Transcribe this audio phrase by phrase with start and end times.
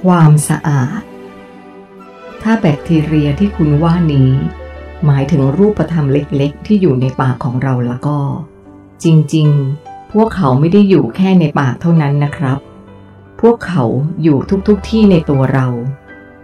[0.00, 1.00] ความสะอาด
[2.42, 4.30] ถ้าแบคทีเรียที่คุณว่านี้
[5.04, 8.18] หมายถึงรูปธรรมเล็กๆ ที่อยู่ในปากของเราแล้วก็
[9.04, 12.58] จริงๆ พวกเขาไม่ได้อยู่แค่ในปากเท่านั้นนะครับ
[13.40, 13.84] พวกเขา
[14.22, 14.38] อยู่
[14.68, 15.66] ทุกๆทที่ในตัวเรา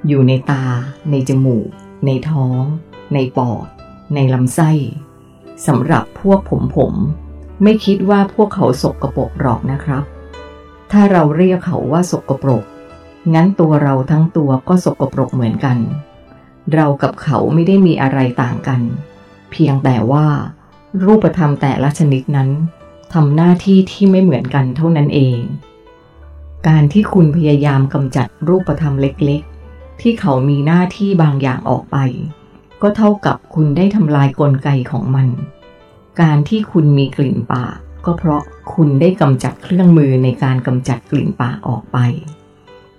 [0.09, 0.65] อยู่ในตา
[1.11, 1.69] ในจมูก
[2.07, 2.61] ในท้อง
[3.15, 3.67] ในปอด
[4.15, 4.71] ในลำไส้
[5.67, 6.95] สำหรับพวกผมผม
[7.63, 10.05] ไม่คิดว่าพวกเขาสกรปรกหรอกนะครับ
[10.93, 12.65] ถ้าเราเรียกเขาว่าสกปรก
[13.33, 15.79] งั้นตัวเราทั้งตัวก็สกปรกเหมือนกัน
[16.75, 18.81] เรากับเขาไม่ได้มีอะไรต่างกัน
[19.51, 20.27] เพียงแต่ว่า
[21.05, 22.51] รูปธรรมแต่ละชนิดนั้น
[23.13, 25.39] ทำหน้าที่ที่ไม่เหมือนกันเท่านั้นเอง
[26.69, 31.97] การที่คุณพยายามกำจัดรูปธรรมเล็กๆ ที่เขามีหน้าที่บางอย่างออกไป
[32.83, 35.29] ก็เท่ากับคุณได้ทำลายกลไกของมัน
[36.21, 38.43] การที่คุณมีกลิ่นปากก็เพราะ
[38.75, 41.99] คุณได้กำจัดเครื่องมือในการกำจัดกลิ่นปากออกไป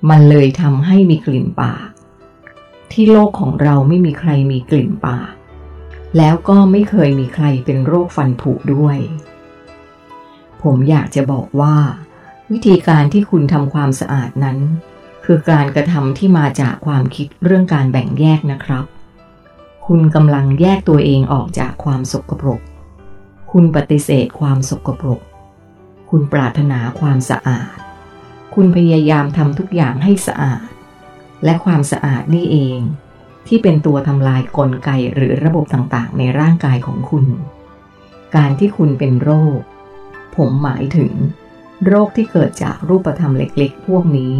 [0.10, 1.88] มันเลยทำให้มีกลิ่นปาก
[2.92, 5.32] ที่โลกของเราไม่มีใครมีกลิ่นปาก
[6.18, 8.98] แล้วก็ไม่เคยมีใครเป็นโรคฟันผุด้วย
[10.62, 11.76] ผมอยากจะบอกว่า
[12.52, 14.58] วิธีการที่คุณทำความสะอาดนั้น
[15.26, 18.86] คือการกระทำที่มาจากความคิดเรื่องการแบ่งแยกนะครับ
[19.88, 22.62] คุณกำลังแยกตัวเองออกจากความสกปรก
[23.52, 25.22] คุณปฏิเสธความสกปรก
[26.10, 27.85] คุณปรารถนาความสะอาด
[28.56, 30.68] คุณพยายามทำทุกอย่างให้สะอาด
[31.44, 32.80] และความสะอาดนี่เอง
[33.48, 37.26] ที่เป็นตัวทำลายกลไกหรือระบบต่างๆ ในร่างกายของคุณ
[38.36, 39.60] การที่คุณเป็นโรค
[40.36, 41.12] ผมหมายถึง
[41.86, 44.36] โรคที่เกิดจากรูปธรรมเล็กๆ พวกนี้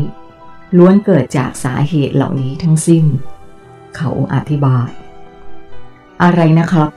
[0.78, 3.06] ล้วนเกิดจากสาเหตุเหล่านี้ทั้งสิ้น
[3.96, 4.90] เขาอธิบาย
[6.24, 6.90] อะไรนะครับ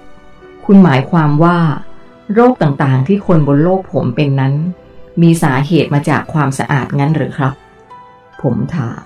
[0.66, 1.58] คุณหมายความว่า
[2.34, 4.54] โรคต่างๆ ที่คนบนโลกผมเป็นนั้น
[5.22, 7.54] มีสาเหตุมาจากความสะอาดงั้นหรือครับ
[8.42, 9.04] ผมถาม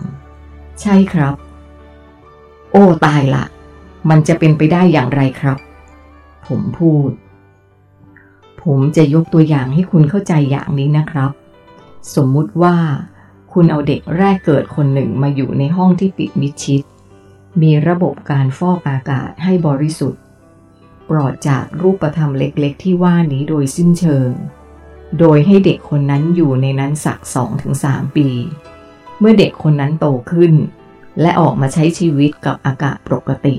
[0.81, 1.35] ใช่ครับ
[2.73, 3.45] โอ้ตายละ
[4.11, 5.59] มันจะเป็นไปได้อย่างไรครับ
[6.47, 7.11] ผมพูด
[8.63, 11.31] ผมจะยกตัวอย่างให้คุณเข้าใจอย่างนี้นะครับ
[12.15, 12.77] สมมุติว่า
[13.53, 16.83] คุณเอาเด็กแรกเกิดคนหนึ่งมาอยู่ในห้องที่ปิดมิดชิด
[17.63, 20.23] มีระบบการฟอกอากาศให้บริสุทธิ์
[21.09, 24.31] ปลอดจากรูปธรรมเล็กๆ ที่ว่านี้โดยสิ้นเชิง
[25.19, 28.29] โดยให้เด็กคนนั้นอยู่ในนั้นสักสองถึงสามปี
[29.19, 30.53] เมื่อเด็กคนนั้นโตขึ้น
[31.21, 33.55] และออกมาใช้ชีวิตกับอากาศปกติ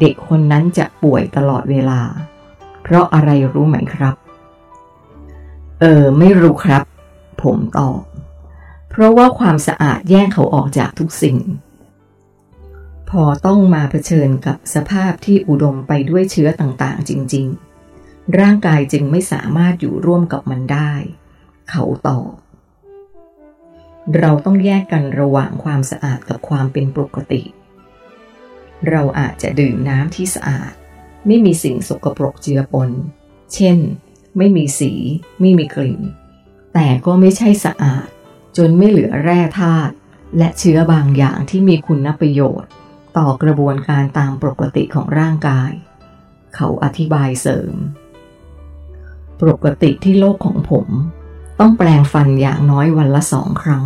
[0.00, 2.00] เด็กคนนั้นจะป่วยตลอดเวลา
[2.82, 4.14] เพราะอะไรรู้ไหมครับ
[5.80, 6.82] เออ ไม่รู้ครับ
[7.42, 8.00] ผมตอบ
[8.90, 11.38] เพราะว่าความสะอาดแยกเขาออกจากทุกสิ่ง
[13.10, 17.65] พอต้องมาเผชิญกับสภาพที่อุดมไปด้วยเชื้อต่างๆ จริง ๆ
[18.40, 20.92] ร่างกายจึงไม่สามารถอยู่ร่วมกับมันได้
[21.70, 22.32] เขาตอบ
[24.18, 27.42] เราต้องแยกกันระหว่างความสะอาดกับความเป็นปกติ
[28.90, 30.72] เราอาจจะดื่มน้ำที่สะอาด
[31.26, 32.90] ไม่มีสิ่งสกปรกเจือปน
[33.54, 33.78] เช่น
[34.36, 34.92] ไม่มีสี
[35.40, 36.02] ไม่มีกลิ่น
[36.74, 38.06] แต่ก็ไม่ใช่สะอาด
[38.56, 39.94] จนไม่เหลือแร่ธาตุ
[40.38, 42.70] และเชื้อบางอย่างที่มีคุณประโยชน์
[43.18, 45.70] ต่อกระบวนการตามปกติของร่างกาย
[46.54, 47.74] เขาอธิบายเสริม
[49.40, 50.86] ปกติที่โลกของผม
[51.58, 53.84] ต้องแปลงฟันอย่างน้อยวันละสองครั้ง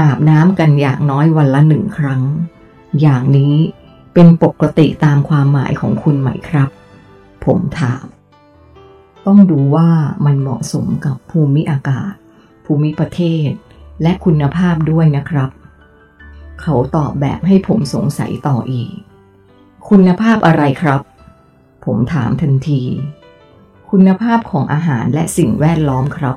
[0.00, 2.22] อาบน้ำกันอย่างน้อยวันละหนึ่งครั้ง
[3.00, 3.54] อย่างนี้
[4.14, 6.68] เป็นปกติตามความหมายของคุณไหมครับ
[7.44, 8.04] ผมถาม
[9.26, 9.88] ต้องดูว่า
[10.24, 12.12] มันเหมาะสมกับภูมิอากาศ
[12.64, 13.50] ภูมิประเทศ
[14.02, 15.50] และคุณภาพด้วยนะครับ
[16.60, 18.92] เขาตอบแบบให้ผมสงสัยต่ออีก
[19.88, 21.00] คุณภาพอะไรครับ
[21.84, 22.82] ผมถามทันที
[23.96, 26.36] คุณภาพของอาหารและสิ่งแวดล้อมครับ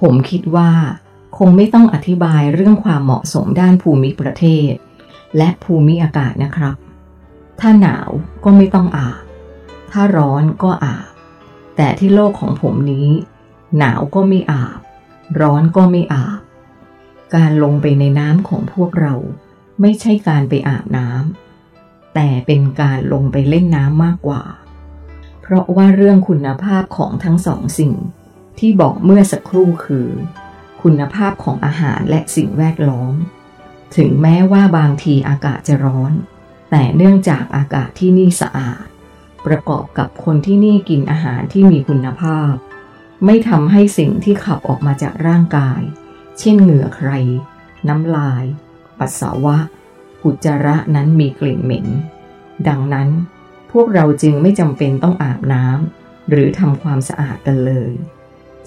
[0.00, 0.70] ผมคิดว่า
[1.38, 4.72] คงไม่ต้องอธิบายเรื่องความเหมาะสมด้านภูมิประเทศ
[5.36, 6.76] และภูมิอากาศนะครับ
[7.60, 8.08] ถ้าหนาว
[8.44, 9.22] ก็ไม่ต้องอาบ
[9.90, 11.10] ถ้าร้อนก็อาบ
[11.76, 13.08] แต่ที่โลกของผมนี้
[13.78, 14.78] หนาวก็ไม่อาบ
[15.40, 16.40] ร้อนก็ไม่อาบ
[17.34, 19.14] การลงไปในน้ำของพวกเรา
[19.80, 24.42] ไม่ใช่การไปอาบน้ำแต่เป็นการลงไปเล่นน้ำมากกว่า
[25.42, 27.94] เพราะว่าเรื่องคุณภาพของทั้งสองสิ่ง
[28.58, 30.08] ที่บอกเมื่อสักครู่คือ
[30.82, 33.14] คุณภาพของอาหารและสิ่งแวดล้อม
[33.96, 36.12] ถึงแม้ว่าบางทีอากาศจะร้อน
[36.70, 38.86] แต่เนื่องจากอากาศที่นี่สะอาด
[39.46, 42.52] ประกอบกับคนที่นี่กินอาหารที่มีคุณภาพ
[43.24, 45.80] ไม่ทำให้สิ่งที่ขับออกมาจากร่างกาย
[46.38, 47.10] เช่นเหงื่อใคร
[47.88, 48.44] น้ำลาย
[48.98, 49.56] ปัสสาวะ
[50.24, 51.86] อุจจาระนั้นมีกลิ่นเหม็น
[52.68, 53.08] ดังนั้น
[53.72, 57.92] พวกเราจึงไม่จำเป็นต้องอาบน้ำหรือทำความสะอาดกันเลย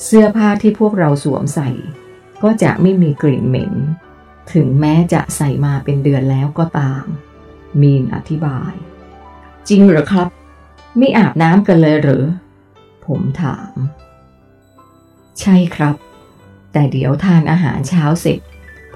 [0.04, 1.70] เสื้อผ้าที่พวกเราสวมใส่
[2.44, 3.74] ก็จะไม่มีกลิ่นเหม็น
[4.54, 7.06] ถึงแม้จะใส่มาเป็นเดือนแล้วก็ตาม
[7.82, 8.74] มีนอธิบาย
[9.68, 10.28] จริงเหรอครับ
[10.98, 12.24] ไม่อาบน้ำกันเลยหรือ
[13.06, 13.74] ผมถาม
[15.40, 15.96] ใช่ครับ
[16.72, 18.40] แต่เดี๋ยวทานอาหารเช้าเสร็จ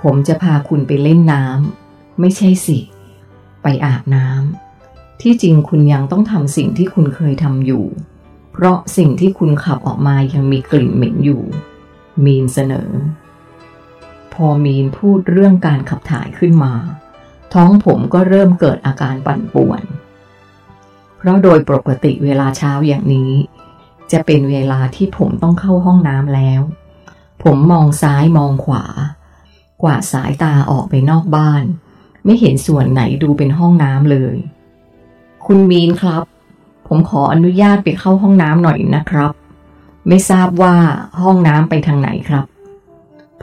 [0.02, 2.80] ผมจะพาคุณไปเล่นน้ำไม่ใช่สิ
[3.64, 4.69] ไปอาบน้ำ
[5.22, 7.86] ที่จริงคุณยังต้องทำสิ่งที่คุณเคยทำอยู่
[8.54, 11.42] เพราะสิ่งที่คุณขับออกมายังมีกลิ่นเหม็นอยู่
[12.26, 12.90] มีนเสนอ
[14.34, 16.74] พอมีนพูดเรื่องการขับถ่ายขึ้นมา
[17.54, 19.82] ท้องผมก็เริ่มเกิดอาการปั่นป่วน
[21.18, 23.32] เพราะโดยปกติเวลาเช้าอย่างนี้
[24.12, 26.62] จะเป็นเวลาที่ผมต้องเข้าห้องน้ำแล้ว
[27.44, 28.86] ผมมองซ้ายมองขวา
[29.82, 31.64] กวาดสายตาออกไปนอกบ้าน
[32.26, 34.36] ไม่เห็นส่วนไหนดูเป็นห้องน้ำเลย
[35.52, 36.24] คุณมีนครับ
[36.88, 39.32] ผมขออนุญาตไปเข้าห้องน้ำหน่อยนะครับ
[40.08, 40.76] ไม่ทราบว่า
[41.22, 42.46] ห้องน้ำไปทางไหนครับ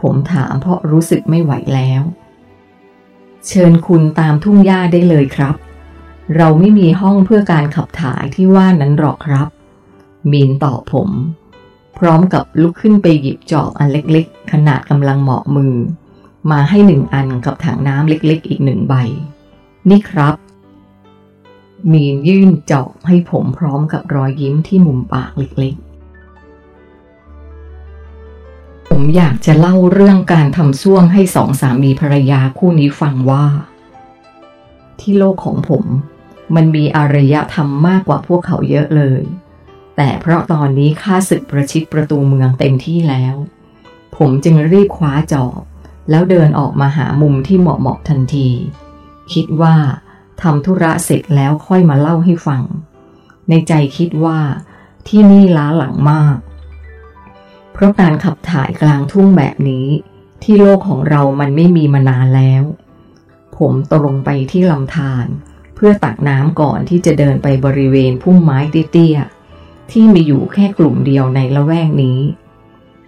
[0.01, 2.03] ผมถามเพราะรู้สึกไม่ไหวแล้ว
[3.49, 5.55] เชิญคุณตามทุ่งหญ้าได้เลยครับ
[6.37, 9.49] เราไม่มีห้องเพื่อการขับถ่ายที่ว่านั้นหรอกครับ
[10.31, 11.11] มีนตอบผม
[11.99, 15.75] พร้อมกับลุกขึ้นไปหยิบจอบอันเล็กๆ ขนาดกำลังเหมาะมือ
[16.51, 18.95] มาให้หนึ่งอันกับถังน้ำเล็กๆ อีกหนึ่งใบ
[19.91, 20.37] นี่ครับ
[21.93, 25.87] มีนยื่นจอบให้ผมพร้อมกับรอยยิ้มที่มุมปากเล็กๆ
[28.89, 33.47] ผมอยากจะเล่าเรื่องการทำซ่วมให้สองสามีภรรยาคู่นี้ฟังว่า
[35.01, 35.85] ที่โลกของผม
[36.55, 39.23] มันมีอารยธรรมมากกว่าพวกเขาเยอะเลย
[39.97, 43.37] แต่เพราะตอนนี้ข้าศึกประชิดประตูเมืองเต็มที่แล้ว
[44.17, 45.61] ผมจึงรีบคว้าจอบ
[46.11, 48.49] แล้วเดินออกมาหามุมที่เหมาะๆทันที
[49.33, 49.77] คิดว่า
[50.43, 52.63] ทำธุระเสร็จแล้วค่อยมาเล่าให้ฟัง
[53.49, 54.39] ในใจคิดว่า
[55.09, 56.37] ที่นี่ล้าหลังมาก
[57.73, 59.87] เพราะการขับถ่ายกลางทุ่งแบบนี้
[60.43, 62.63] ที่โลกของเรามันไม่มีมานานแล้ว
[63.57, 65.27] ผมตรงไปที่ลำธาร
[65.75, 68.59] เพื่อตักน้ำก่อนที่จะเดินไปบริเวณพุ่มไม้
[68.93, 72.19] เตี้ยๆที่มีอยู่แค่กลุ่มเดียวในละแวกนี้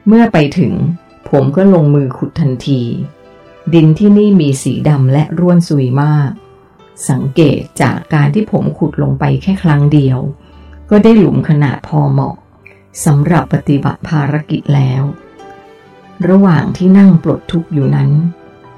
[0.06, 0.72] เมื่อไปถึง
[1.30, 2.82] ผมก็ลงมือขุดทันที
[3.74, 6.30] ดินที่นี่มีสีดำและร่วนซุยมาก
[7.10, 10.18] สังเกตจากการที่ผมขุดลงไปแค่ครั้งเดียว
[10.90, 12.36] ก็ได้หลุมขนาดพอเหมาะ
[13.04, 15.02] สำหรับปฏิบัติภารกิจแล้ว
[16.28, 18.10] ระหว่างที่นั่งปลดทุกข์อยู่นั้น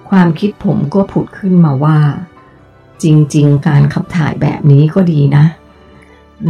[0.09, 1.99] ความคิดผมก็ผุดขึ้นมาว่า
[3.03, 5.45] จริงๆ การขับถ่ายแบบนี้ก็ดีนะ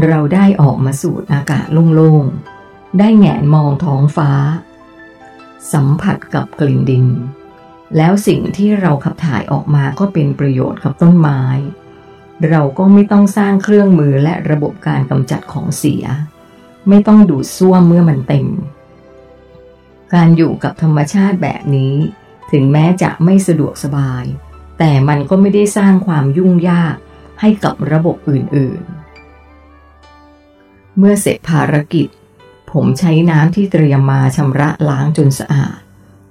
[0.07, 4.31] เราได้ออกมาสูดอากาศโล่งๆ ได้แงนมองท้องฟ้า
[5.73, 7.07] สัมผัสกับกลิ่นดิน
[7.97, 11.43] แล้วสิ่งที่เราขับถ่ายออกมาก็เป็นประโยชน์กับต้นไม้
[12.51, 16.05] เราก็ไม่ต้องสร้างเครื่องมือและระบบการกำจัดของเสีย
[16.89, 18.49] ไม่ต้องดูดซ่วมเมื่อมันเต็ม
[20.15, 21.95] การอยู่กับธรรมชาติแบบนี้
[22.53, 24.25] ถึงแม้จะไม่สะดวกสบาย
[24.79, 26.97] แต่มันก็ไม่ได้สร้างความยุ่งยาก
[27.41, 32.09] ให้กับระบบอื่นๆ เมื่อเสร็จภารกิจ
[32.73, 35.81] ผมใช้น้ำที่เตรียมมาชำระล้างจนสะอาด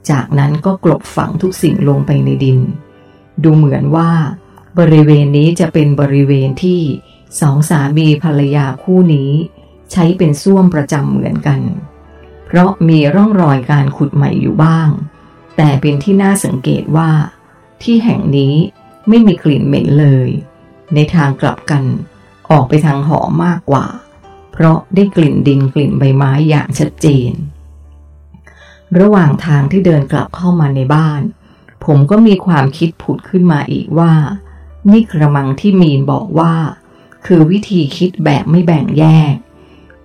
[0.09, 2.59] จากนั้นก็กลบฝังทุกสิ่งลงไปในดิน
[3.43, 4.11] ดูเหมือนว่า
[4.79, 6.81] บริเวณนี้จะเป็นบริเวณที่
[7.41, 9.31] สองสามีภรรยาคู่นี้
[9.91, 11.61] ใช้เป็นส้วมประจำเหมือนกัน
[12.45, 14.89] เพราะมีร่องรอยการขุดใหม่อยู่บ้าง
[15.57, 17.11] แต่เป็นที่น่าสังเกตว่า
[17.83, 18.55] ที่แห่งนี้
[19.07, 20.29] ไม่มีกลิ่นเหม็นเลย
[20.93, 21.83] ในทางกลับกัน
[22.49, 23.85] ออกไปทางหอมมากกว่า
[24.51, 27.31] เพราะได้กลิ่นดินกลิ่นใบไม้อย่างชัดเจน
[28.99, 31.21] ระหว่างทางที่เดินกลับเข้ามาในบ้าน
[31.85, 34.13] ผมก็มีความคิดผุดขึ้นมาอีกว่า
[34.91, 36.53] นี่กระมังที่มีนบอกว่า
[37.25, 39.33] คือวิธีคิดแบบไม่แบ่งแยก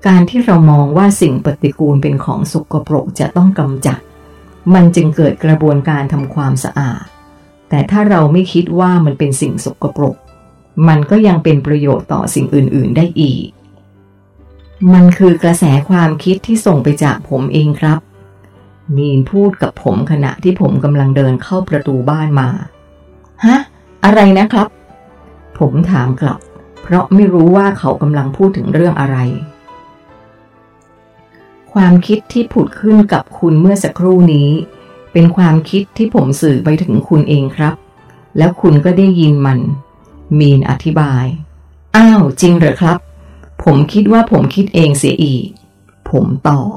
[0.07, 4.01] การที่เรามองว่าสิ่งปฏิกูลเป็นของสกปรกจะต้องกำจัด
[4.75, 7.05] มันจึงเกิดกระบวนการทำความสะอาด
[7.69, 10.17] แต่ถ้าเราไม่คิดว่ามันเป็นสิ่งสกปรก
[10.89, 13.47] มันก็ยังเป็นประโยชน์ต่อสิ่งอื่น ๆ ได้อีก
[14.93, 17.99] มันคือกระแสความคิดที่ส่งไปจากผมเองครับ
[18.97, 22.49] มีนพูดกับผมขณะที่ผมกำลังเดินเข้าประตูบ้านมา
[23.45, 23.59] ฮะ
[24.05, 24.69] อะไรนะครับ
[25.59, 26.39] ผมถามกลับ
[26.83, 29.17] เพราะไม่รู้ว่าเขากำลังพูดถึงเรื่องอะไร
[31.73, 34.51] ความคิดที่ผุดขึ้นกับคุณเมื่อสักครู่นี้
[35.13, 37.75] เป็นความคิดที่ผมสื่อไปถึงคุณเองครับ
[38.39, 39.59] แล้วคุณก็ได้ยินมัน
[40.39, 41.25] มีนอธิบาย
[41.97, 42.99] อ้าว จริงเหรอครับ
[43.65, 45.47] ผมคิดว่าผมคิดเองเสียอีก
[46.11, 46.77] ผมตอบ